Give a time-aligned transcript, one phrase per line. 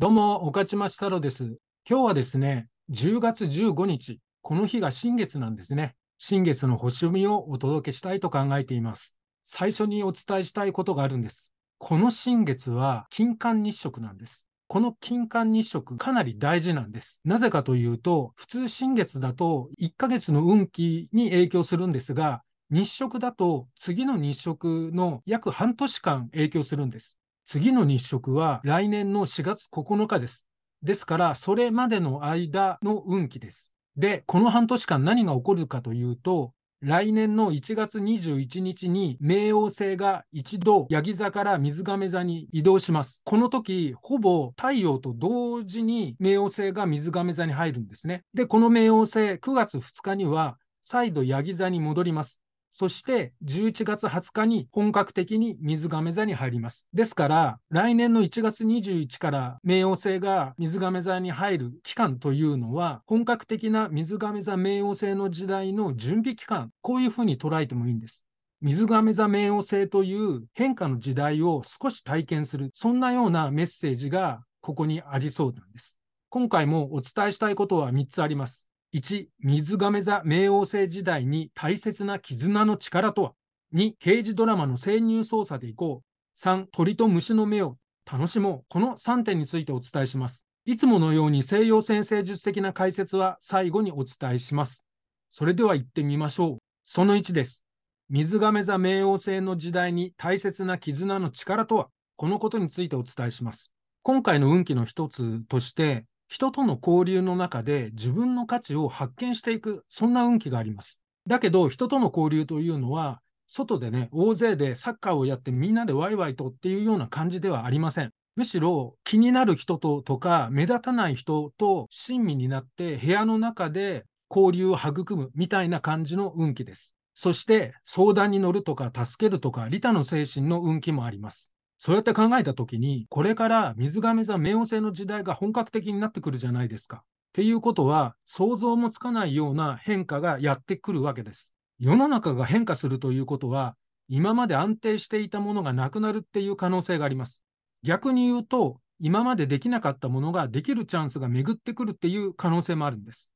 [0.00, 1.58] どうも、岡島太郎です。
[1.84, 5.96] 今日はですね、10月15日、この日が新月なんですね。
[6.18, 9.16] 新月の星読みをお届けしたいと考えています。
[9.42, 11.52] 最初にお伝えしたいことがあるんです。
[11.78, 14.46] この新月は金環日食なんです。
[14.68, 17.20] この金環日食かなり大事なんです。
[17.24, 27.18] なぜかというと、普通新月だと1ヶ月の運気に影響するんですが、日食だと次の日食の約半年間影響するんです。
[27.50, 30.46] 次の日食は来年の4月9日です。
[30.82, 33.72] ですから、それまでの間の運気です。
[33.96, 36.52] で、この半年間何が起こるかというと、
[36.82, 43.22] 来年の1月21日に冥王星が一度ヤギ座から水亀座に移動します。
[43.24, 48.24] この時、ほぼ太陽と同時に冥王星が水亀座に入るんですね。
[48.34, 52.42] で、この冥王星9月2日には再度ヤギ座に戻ります。
[52.70, 56.88] そして11月20日に本格的に水亀座に入ります。
[56.92, 68.26] ですから、来年の1月21から冥王星が水亀座に入る期間というのは、本格的な水亀座冥王星の時代の準備期間、こういうふうに捉えてもいいんです。
[68.60, 75.98] 水亀座冥王星という変化の時代を少し体験する、そんなようなメッセージがここにありそうなんです。
[76.28, 78.67] 今回もお伝えしたいことは3つあります。
[78.94, 83.32] 1、水亀座冥王星時代に大切な絆の力とは
[83.74, 86.38] ?2、刑事ドラマの潜入捜査でいこう。
[86.38, 87.76] 3、鳥と虫の目を
[88.10, 88.64] 楽しもう。
[88.70, 90.46] この3点についてお伝えします。
[90.64, 94.84] いつものように西洋先生術的な解説は最後にお伝えします。
[95.30, 96.58] それでは行ってみましょう。
[96.82, 97.64] その1です。
[98.08, 101.88] 水亀座冥王星の時代に大切な絆の力とは？
[102.16, 103.70] このことについてお伝えします。
[104.02, 111.00] 今回の運気の一つとして、人との交流の中で自分の価値を発見していく、そんな運気があります。
[111.26, 118.12] だけど、人との交流というのは、外でね、大勢でサッカーをやってみんなでワイワイとっていうような感じではありません。
[118.36, 126.94] むしろ気になる人ととか目立たない人と親身になって部屋の中で交流を育むみたいな感じの運気です。
[127.16, 131.52] そして相談に乗るとか助けるとか利他の精神の運気もあります。
[131.78, 136.98] そうやって考えたときに、これから水亀座冥王星の時代が本格的になってくるじゃないですか。
[136.98, 137.00] っ
[137.32, 141.54] ていうことは、想像もつかないような変化がやってくるわけです。
[141.78, 143.76] 世の中が変化するということは、
[144.08, 147.44] 今まで安定していたものがなくなるっていう可能性があります。
[147.84, 153.30] 逆に言うと、今までできなかったものができるチャンスが巡ってくるっていう可能性もあるんです。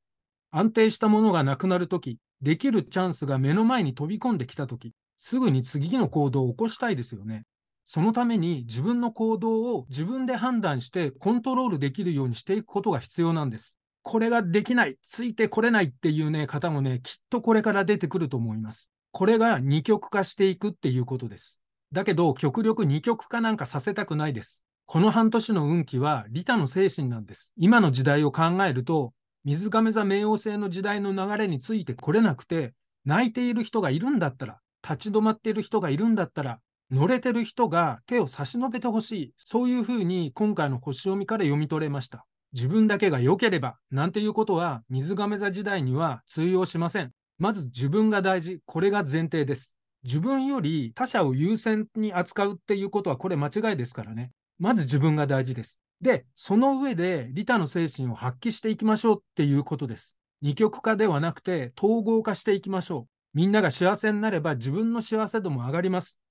[0.51, 7.45] 安定したものがなくなるとき、できるチャンスが目の前に飛び込んできたとき、すぐに次の行動を起こしたいですよね。
[7.85, 13.77] そのために自分の行動を自分で判断してコントロールできるようにしていくことが必要なんです。
[14.03, 18.91] これができない、ついてこれないっていうね、方もね、きっとこれから出てくると思います。
[19.11, 21.61] これが二極化していくっていうことです。
[21.93, 24.63] だけど、極力二極化なんかさせたくないです。
[24.85, 27.53] この半年の運気は利他の精神なんです。
[27.55, 29.13] 今の時代を考えると、
[29.45, 32.73] 水亀座冥王星の時代の流れについてこれなくて、
[33.05, 36.59] 泣いている人がいるんだったら、立ち止まっている人がいるんだったら、
[36.91, 39.33] 乗れてる人が手を差し伸べてほしい。
[39.37, 42.25] そういうふうに今回の星読みから読み取れました。
[42.53, 47.11] 自分だけが良ければ、なんていうことは水亀座時代には通用しません。
[47.39, 48.59] まず自分が大事。
[48.65, 49.75] これが前提です。
[50.03, 54.31] 自分より他者を優先に扱うっていうことはこれ間違いですからね。
[54.59, 55.81] まず自分が大事です。
[56.01, 60.15] で、その上で利他の精神を発揮していきましょうっていうことです。
[60.41, 63.13] 二極化ではなくて統合化していきましょう。
[63.33, 66.22] みんなが幸せになれば自分の幸せ度も上がります。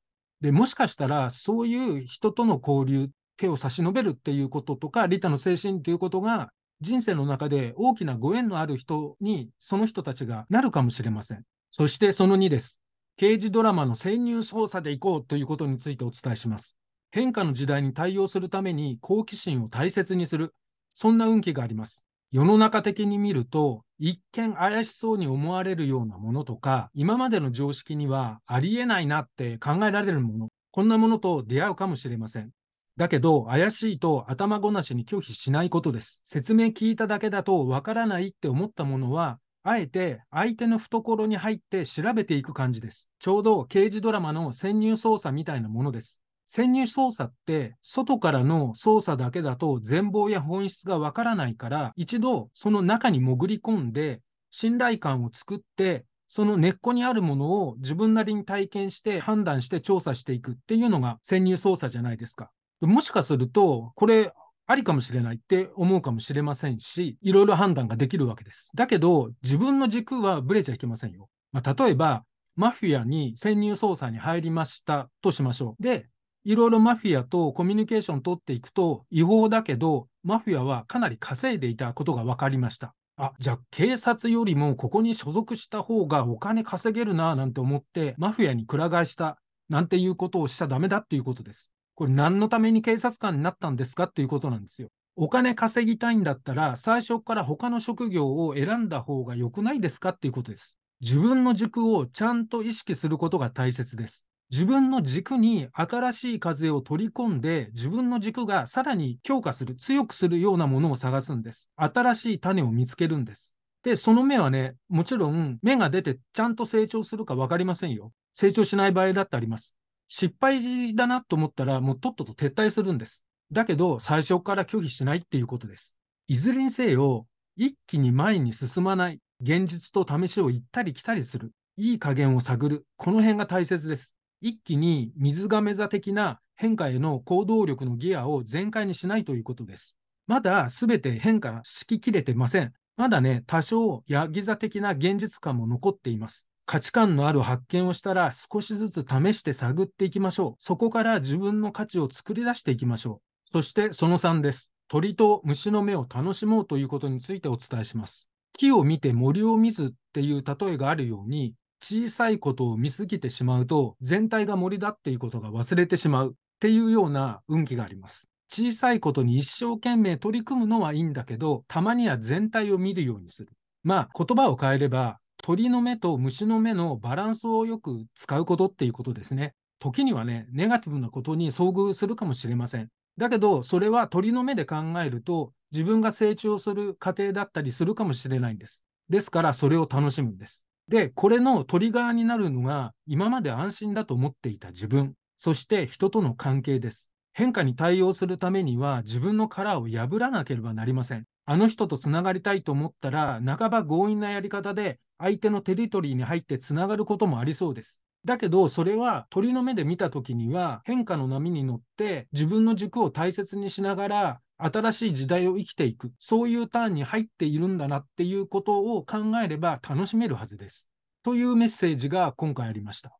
[0.43, 11.45] で、もしかしたら、そういう人との交流、手を差し伸べるっていうこととか、利他の精神ということが、人生の中で大きなご縁のある人に、その人たちがなるかもしれません。
[11.71, 12.83] そしてその2です。
[13.17, 16.77] 刑事ドラマの潜入捜査でいこうということについてお伝えします。
[17.13, 20.55] 変化の時代に対応するために好奇心を大切にする。
[20.93, 22.05] そんな運気があります。
[22.33, 32.51] 世の中的に見ると、一見怪しそうに思われるようなものとか、今までの常識にはありえないなって考えられるもの、こんなものと出会うかもしれません。
[32.97, 36.23] だけど、怪しいと頭ごなしに拒否しないことです。
[36.25, 43.11] 説明聞いただけだとわからないって思ったものは、あえて相手の懐に入って調べていく感じです。
[43.19, 46.22] ちょうど刑事ドラマの潜入捜査みたいなものです。
[46.47, 62.51] 潜入捜査って外からの捜査だけだと全貌や本質がわからないから一度その中に潜り込んで信頼感を作ってその根っこにあるものを自分なりに体験して判断して調査していくっていうのが潜入捜査じゃないですか。
[62.81, 64.33] もしかするとこれ
[64.67, 68.71] ありかもしれないって思うかもしれませんし、いろいろ判断ができるわけです。
[68.75, 71.29] だけど、自分の軸はブレちゃいけませんよ。
[71.53, 72.25] まあ、例えば、
[72.55, 75.83] マフィアに潜入捜査に入りましたとしましょう。
[75.83, 76.09] で、
[76.45, 82.95] いろいろマフィアとコミュニケーション取っていくと、違法だけど、マフィアはかなり稼いでいたことが分かりました。
[83.17, 91.71] あ、じゃあ警察よりもここに所属した方がお金稼げるななんて思って、マフィアにくら替えしたなんていうことをしちゃダメだっていうことです。
[91.95, 94.89] これ何のために警察官になったんですかっていうことなんですよ。
[95.15, 100.79] お金稼ぎたいんだったら、最初から他の職業を選んだ方が良くないですかっていうことです。
[101.01, 104.27] 自分の軸をちゃんと意識することが大切です。
[104.53, 111.71] 自分の軸に新しい風を取り込んで、自分の軸がさらに強化する、強くするようなものを探すんです。
[111.77, 113.55] 新しい種を見つけるんです。
[113.83, 118.13] で、その芽はね、もちろん芽が出てちゃんと成長するか分かりませんよ。
[118.35, 119.75] 成長しない場合だってあります。
[120.09, 123.25] 失敗だなと思ったら、もうとっとと撤退するんです。
[123.51, 125.97] だけど、最初から拒否しないっていうことです。
[126.29, 127.27] いずれにせよ、
[127.57, 134.15] 一気に前に進まない、現実と試しを行ったり来たりする、いい加減を探る、この辺が大切です。
[134.43, 139.97] 一気に水亀座的な変化への行動力のギアを全開にしないということです。
[140.27, 142.73] まだ全て変化しききれてません。
[142.97, 146.49] まだね、多少ヤギ座的な現実感も残っています。
[146.67, 150.63] 価値観のある発見をしたら少しずつ試して探っていきましょう。
[150.63, 153.49] そこから自分の価値を作り出していきましょう。
[153.49, 154.73] そしてその3です。
[154.89, 158.29] 鳥と虫の目を楽しもうということについてお伝えします。
[158.55, 168.31] 木を見て森を見ずっていう例えがあるように、小さいことを見すぎてしまうと、全体が森だっていうことが忘れてしまうっていうような運気があります。
[168.49, 173.53] 小さいことに一生懸命取り組むのはいいんだけど、たまには全体を見るようにする。
[173.83, 179.55] まあ、言葉を変えれば、鳥の目と虫の目のバランスをよく使うことっていうことですね。
[179.81, 182.89] 時にはね、ネガティブなことに遭遇するかもしれません。
[183.19, 188.85] だけど、それは鳥の目で考えると、自分が成長する過程だったりするかもしれないんです。
[189.09, 190.65] ですから、それを楽しむんです。
[190.93, 197.11] で、これのトリガーになるのが、今まで安心だと思っていた自分、そして人との関係です。
[197.33, 201.25] 変化に対応するためには、自分の殻を破らなければなりません。
[201.47, 208.03] あの人とつながりたいと思ったら、半ば強引なやり方で相手のテリトリーに入ってつながることもありそうです。
[208.27, 220.91] だけど、それは鳥の目で見たときには、変化の波に乗って自分の軸を大切にしながら、新しい時代を生きていく、そういうターンに入っているんだなっていうことを考えれば楽しめるはずです。
[221.23, 223.17] というメッセージが今回ありました。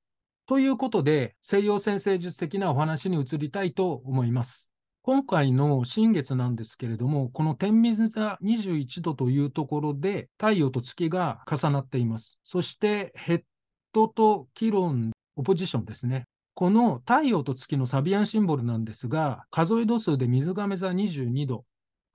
[0.47, 4.73] ということで、西洋先生術的なお話に移りたいと思います。
[5.03, 12.39] 今回の新月なんですけれども、この天秤座21度というところで太陽と月が重なっています。
[12.45, 13.43] そしてヘッ
[13.93, 16.27] ドとキロン、オポジションですね。
[16.55, 21.65] この太陽と月のサビアンシンボルなんですが、数え度数で水亀座22度、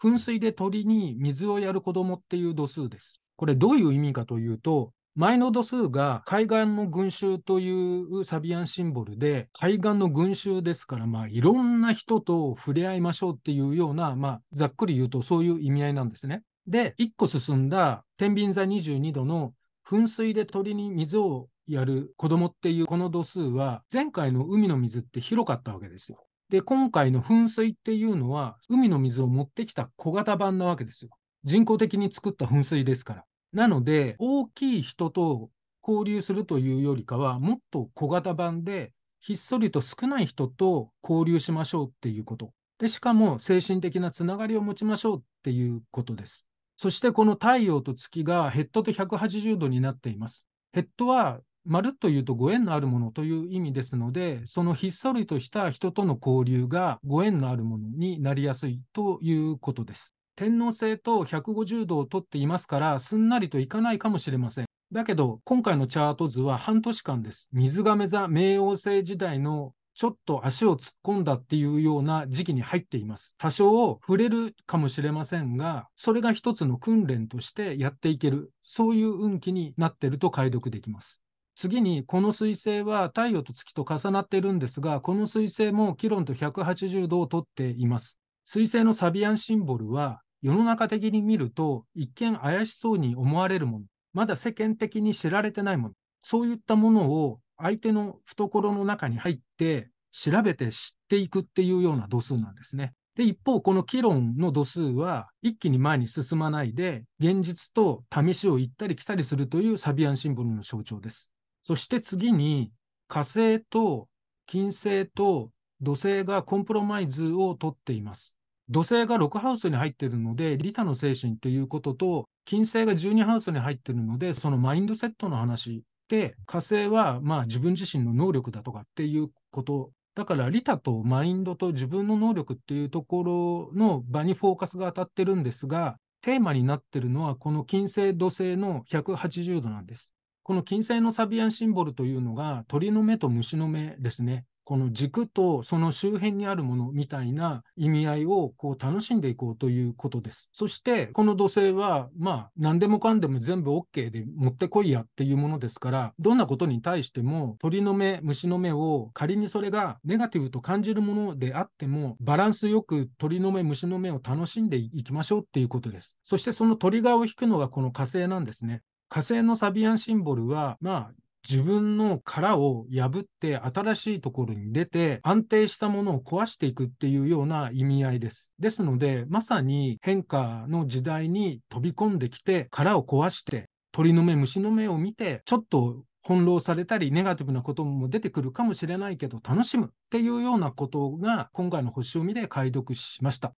[0.02, 3.20] 噴水で鳥に水をやる子供っていう度数です。
[3.36, 16.44] これどういう意味かというと、前の度数が海岸の群衆というサビアンシンボルで、海岸の群衆ですから、まあ、いろんな人と触れ合いましょうっていうような、まあ、ざっくり言うとそういう意味合いなんですね。
[16.68, 19.54] で、1個進んだ天秤座22度の
[19.90, 26.26] 噴水で鳥に水をやる子供っていうこの度数は、前回の海の水って広かったわけですよ。
[26.50, 31.12] で、今回の噴水っていうのは、海の水を持ってきた小型版なわけですよ。
[31.44, 33.26] 人工的に作った噴水ですから。
[33.52, 35.50] なので、大きい人と
[35.86, 42.54] 交流するというよりかは、もっと小型版で、ひっそりと少ない人と交流しましょうっていうこと。
[42.80, 46.48] で、しかも精神的なつながりを持ちましょうっていうことです。
[46.78, 50.48] そしてこの太陽と月がヘッドと180度になっています。
[50.74, 60.16] ヘッドはまるっと言うとご縁のあるものという意味ですので、そのひっそりとした人との交流がご縁のあるものになりやすいということです。
[60.38, 64.66] 天王星と150度をとっていますから、すんなりといかないかもしれません。
[64.92, 67.50] だけど、今回のチャート図は半年間です。
[67.52, 73.34] 水亀座冥王星時代のちょっと足を突っ込んだっていうような時期に入っています。
[73.40, 81.24] 多少触れるかもしれませんが、それが一つの訓練としてやっていける、そういう運気になっていると解読できます。
[81.58, 88.20] 次に、この彗星は太陽と月と重なっているんですが、この彗星もキロンと180度をとっています。
[88.48, 102.94] 彗星のサビアンシンボルは、世の中的に見ると一見怪しそうに思われるもの、まだ世間的に知られてないもの、そういったものを相手の懐の中に入って調べて知っていくっていうような度数なんですね。
[103.16, 111.34] で、一方、この議論の度数は一気に前に進まないで、現実と試しを行ったり来たりするというサビアンシンボルの象徴です。
[111.68, 112.72] そして次に、
[113.10, 114.08] 火星と
[114.46, 118.38] 金星と土星がコンプロマイズをとっています。
[118.70, 140.14] 土星が6ハウスに入っているので、利他の精神ということと、金星が12ハウスに入っているので、そのマインドセットの話で、火星はまあ自分自身の能力だとかっていうことだから利他とマインドと自分の能力っていうところの場にフォーカスが当たってるんですが、テーマになってるのはこの金星土星の180度なんです。
[140.48, 144.46] この金星のサビアンシンボルというのが鳥の目と虫の目ですね。
[144.64, 150.50] この軸とその周辺にあるものみたいな意味合いをこう楽しんでいこうということです。
[150.54, 166.18] そして、この土星は、まあ、何でもかんでも全部 OK で持ってこいやっていうものですから、どんなことに対しても鳥の目、虫の目を仮にそれがネガティブと感じるものであっても、バランスよく鳥の目、虫の目を楽しんでいきましょうっていうことです。
[166.24, 168.82] そしてそのトリガーを引くのがこの火星なんですね。
[169.10, 171.12] 火星のサビアンシンボルは、まあ、
[171.50, 178.52] 自分の殻を破って新しいところに出て安定したものを壊していくっていうような意味合いです。
[178.60, 193.54] ですので、まさに変化の時代に飛び込んできて殻を壊して鳥の目、虫の目を見てちょっと翻弄されたりネガティブなことも出てくるかもしれないけど楽しむっていうようなことが今回の星読みで解読しました。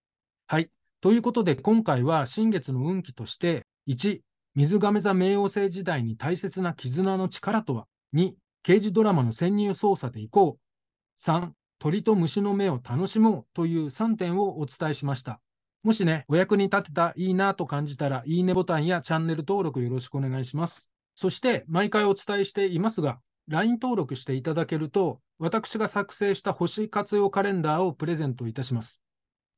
[0.47, 0.69] はい。
[1.01, 4.21] ということで今回は新月の運気として1、
[4.59, 8.33] 水亀座冥王星時代に大切な絆の力とは ?2、
[8.65, 11.23] 刑事ドラマの潜入捜査でいこう。
[11.23, 15.41] 3、鳥と虫の目を楽しもうという3点をお伝えしました。
[15.85, 20.91] もしね、お役に立てた、いいなと感じたら、いいねボタンやチャンネル登録よろしくお願いします。
[21.15, 29.01] そして、毎回お伝えしていますが、LINE 登録していただけると、私が作成した星活用カレンダーをプレゼントいたします。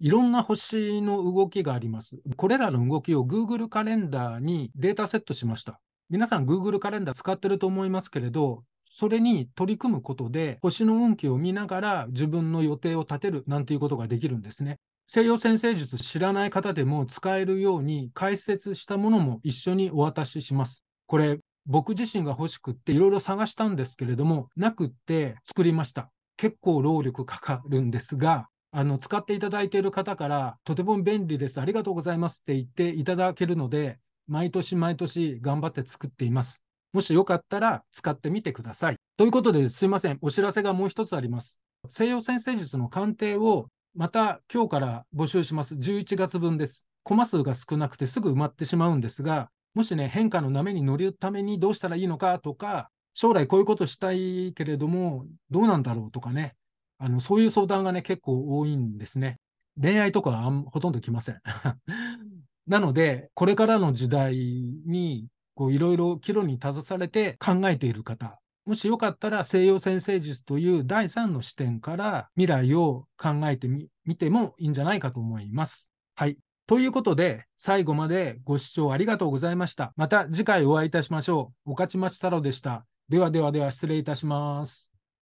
[0.00, 2.22] いろんな星の動きがあります。
[2.36, 5.78] これらの動きを Google カレンダーにデータセットしました。
[6.08, 14.78] 皆さん Google カレンダー使ってると思いますけれど、それに取り組むことで星の運気を見ながら自分の予定を立てるなんていうことができるんですね。
[15.06, 20.82] 西洋先生術知らない方でも使えるように解説したものも一緒にお渡しします。
[21.06, 26.10] これ僕自身が欲しくっていろいろ探したんですけれども、なくって作りました。
[26.38, 33.98] 結構労力かかるんですが、あの使っていただいている方から、とても便利です、ありがとうございますって言っていただけるので、
[34.28, 36.62] 毎年毎年頑張って作っています。
[36.92, 38.96] もしよかったら使ってみてください。
[39.16, 41.60] ということですいません、お知らせがもう一つあります。
[41.88, 45.74] 西洋先生術の鑑定をまた今日から募集します。
[45.74, 46.86] 11月分です。
[47.02, 56.54] コマ数が少なくてすぐ埋まってしまうんですが、もしね、変化の波に乗るためにどうしたらいいのかとか、将来こういうことしたいけれども、どうなんだろうとかね、
[57.00, 59.38] あの、そういう相談がね、結構多いんですね。
[59.80, 61.40] 恋愛とかはほとんど来ません。
[62.68, 75.90] なので、これからの時代に、こう、いろいろ岐路に立たされて考えている方、もしよかったら西洋先生術という第三の視点から未来を考えてみてもいいんじゃないかと思います。
[76.14, 76.36] はい。
[76.66, 79.94] ということで、最後までご視聴ありがとうございました。
[79.96, 81.70] また次回お会いいたしましょう。
[81.70, 82.84] 御徒町太郎でした。
[83.08, 84.89] ではではでは失礼いたします。